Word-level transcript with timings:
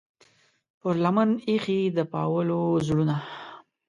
پر 0.79 0.95
لمن 1.03 1.29
ایښې 1.49 1.79
د 1.95 1.99
پاولو 2.11 2.61
زړونه 2.87 3.15